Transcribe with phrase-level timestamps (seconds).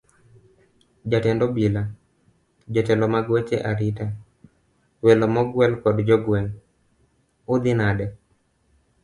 [1.09, 1.83] Jatend obila,
[2.73, 4.05] jotelo mag weche arita,
[5.03, 6.53] welo mogwel koda jogweng',
[7.53, 8.05] udhi nade?